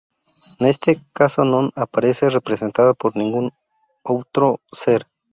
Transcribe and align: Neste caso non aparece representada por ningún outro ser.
Neste 0.63 0.91
caso 1.19 1.41
non 1.53 1.65
aparece 1.85 2.33
representada 2.37 2.91
por 3.01 3.11
ningún 3.21 3.45
outro 4.13 4.47
ser. 4.81 5.01